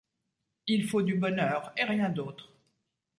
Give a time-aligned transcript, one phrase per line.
[0.65, 2.51] Il faut du bonheur et rien d'autre.